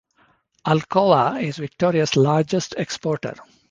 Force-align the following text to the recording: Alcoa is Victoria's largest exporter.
Alcoa 0.65 1.39
is 1.43 1.57
Victoria's 1.59 2.15
largest 2.15 2.73
exporter. 2.75 3.35